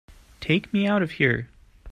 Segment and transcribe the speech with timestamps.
[0.39, 1.47] Take me out of here!